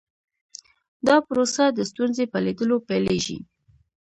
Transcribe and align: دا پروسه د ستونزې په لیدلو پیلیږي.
دا 1.07 1.15
پروسه 1.27 1.63
د 1.77 1.79
ستونزې 1.91 2.25
په 2.33 2.37
لیدلو 2.45 2.77
پیلیږي. 2.87 3.37